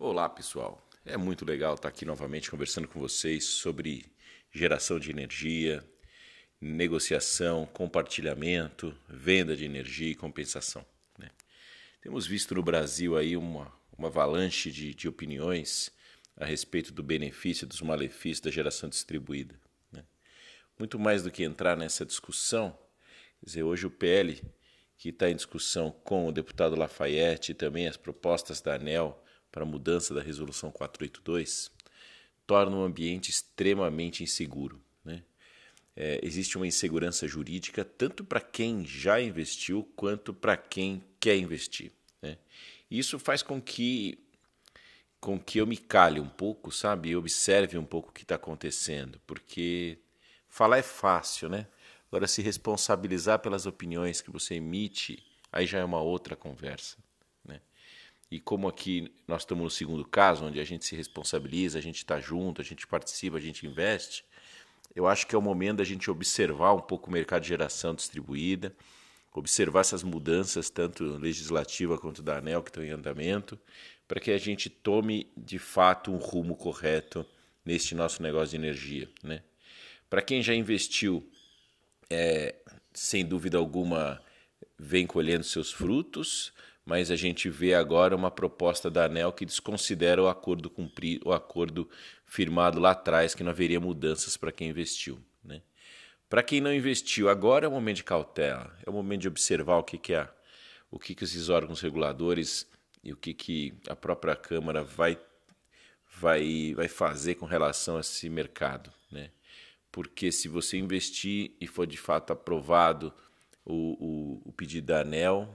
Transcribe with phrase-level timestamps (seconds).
[0.00, 0.80] Olá, pessoal.
[1.04, 4.06] É muito legal estar aqui novamente conversando com vocês sobre
[4.52, 5.84] geração de energia,
[6.60, 10.86] negociação, compartilhamento, venda de energia e compensação.
[11.18, 11.28] Né?
[12.00, 15.90] Temos visto no Brasil aí uma, uma avalanche de, de opiniões
[16.36, 19.56] a respeito do benefício e dos malefícios da geração distribuída.
[19.90, 20.04] Né?
[20.78, 22.70] Muito mais do que entrar nessa discussão,
[23.40, 24.40] quer dizer, hoje o PL,
[24.96, 29.62] que está em discussão com o deputado Lafayette e também as propostas da ANEL para
[29.62, 31.70] a mudança da Resolução 482
[32.46, 34.80] torna o ambiente extremamente inseguro.
[35.04, 35.22] Né?
[35.94, 41.92] É, existe uma insegurança jurídica tanto para quem já investiu quanto para quem quer investir.
[42.22, 42.38] Né?
[42.90, 44.18] Isso faz com que
[45.20, 47.16] com que eu me cale um pouco, sabe?
[47.16, 49.98] Observe um pouco o que está acontecendo, porque
[50.48, 51.66] falar é fácil, né?
[52.06, 55.22] Agora, se responsabilizar pelas opiniões que você emite,
[55.52, 56.96] aí já é uma outra conversa.
[58.30, 61.96] E como aqui nós estamos no segundo caso, onde a gente se responsabiliza, a gente
[61.96, 64.24] está junto, a gente participa, a gente investe,
[64.94, 67.94] eu acho que é o momento da gente observar um pouco o mercado de geração
[67.94, 68.74] distribuída,
[69.32, 73.58] observar essas mudanças, tanto legislativa quanto da ANEL, que estão em andamento,
[74.06, 77.24] para que a gente tome de fato um rumo correto
[77.64, 79.08] neste nosso negócio de energia.
[79.22, 79.42] Né?
[80.08, 81.30] Para quem já investiu,
[82.10, 82.56] é,
[82.92, 84.20] sem dúvida alguma,
[84.78, 86.52] vem colhendo seus frutos
[86.88, 91.34] mas a gente vê agora uma proposta da ANEL que desconsidera o acordo cumprido, o
[91.34, 91.86] acordo
[92.24, 95.22] firmado lá atrás, que não haveria mudanças para quem investiu.
[95.44, 95.60] Né?
[96.30, 99.76] Para quem não investiu, agora é o momento de cautela, é o momento de observar
[99.76, 100.26] o que, que é,
[100.90, 102.66] o que, que esses órgãos reguladores
[103.04, 105.20] e o que, que a própria Câmara vai,
[106.18, 108.90] vai, vai fazer com relação a esse mercado.
[109.12, 109.30] Né?
[109.92, 113.12] Porque se você investir e for de fato aprovado
[113.68, 115.48] o, o, o pedido da ANEL,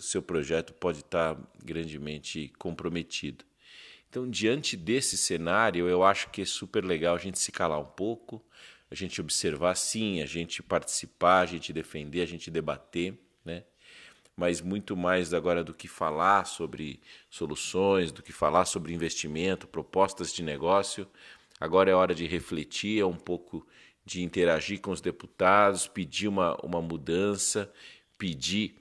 [0.00, 3.44] seu projeto pode estar grandemente comprometido.
[4.08, 7.84] Então, diante desse cenário, eu acho que é super legal a gente se calar um
[7.84, 8.44] pouco,
[8.90, 13.64] a gente observar, sim, a gente participar, a gente defender, a gente debater, né?
[14.36, 17.00] Mas muito mais agora do que falar sobre
[17.30, 21.08] soluções, do que falar sobre investimento, propostas de negócio,
[21.58, 23.66] agora é hora de refletir, é um pouco
[24.04, 27.72] de interagir com os deputados, pedir uma, uma mudança,
[28.18, 28.76] pedir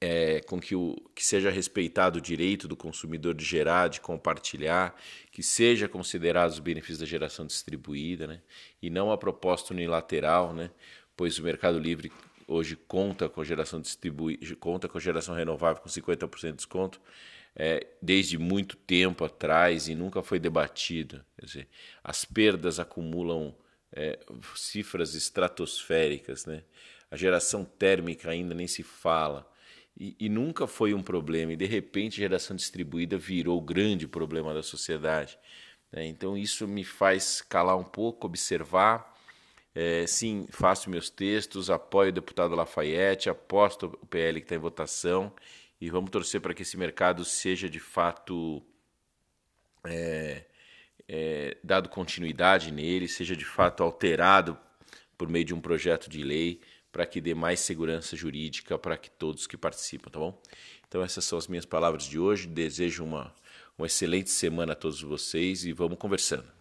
[0.00, 4.94] é, com que, o, que seja respeitado o direito do consumidor de gerar, de compartilhar,
[5.32, 8.40] que seja considerado os benefícios da geração distribuída, né?
[8.80, 10.70] e não a proposta unilateral, né?
[11.16, 12.12] pois o Mercado Livre
[12.46, 17.00] hoje conta com geração distribuída, conta com geração renovável com 50% de desconto,
[17.56, 21.24] é, desde muito tempo atrás e nunca foi debatido.
[21.36, 21.68] Quer dizer,
[22.04, 23.54] as perdas acumulam
[23.92, 24.18] é,
[24.54, 26.62] cifras estratosféricas, né?
[27.10, 29.50] A geração térmica ainda nem se fala
[29.98, 34.54] e, e, nunca foi um problema, e de repente geração distribuída virou o grande problema
[34.54, 35.36] da sociedade.
[35.90, 36.06] Né?
[36.06, 39.16] Então isso me faz calar um pouco, observar.
[39.74, 44.58] É, sim, faço meus textos, apoio o deputado Lafayette, aposto o PL que está em
[44.58, 45.32] votação
[45.80, 48.62] e vamos torcer para que esse mercado seja de fato
[49.84, 50.44] é,
[51.08, 54.58] é, dado continuidade nele, seja de fato alterado
[55.16, 56.60] por meio de um projeto de lei
[56.92, 60.40] para que dê mais segurança jurídica para que todos que participam, tá bom?
[60.86, 62.46] Então essas são as minhas palavras de hoje.
[62.46, 63.34] Desejo uma,
[63.76, 66.57] uma excelente semana a todos vocês e vamos conversando.